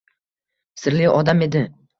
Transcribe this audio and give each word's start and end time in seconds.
Sirli 0.85 1.07
odam 1.21 1.47
edi 1.51 1.67